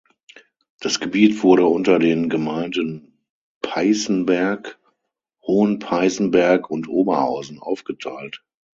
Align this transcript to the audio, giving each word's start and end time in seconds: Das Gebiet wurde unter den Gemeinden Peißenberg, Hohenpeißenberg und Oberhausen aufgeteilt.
Das 0.79 0.99
Gebiet 0.99 1.43
wurde 1.43 1.67
unter 1.67 1.99
den 1.99 2.27
Gemeinden 2.27 3.19
Peißenberg, 3.61 4.79
Hohenpeißenberg 5.45 6.71
und 6.71 6.87
Oberhausen 6.89 7.59
aufgeteilt. 7.59 8.43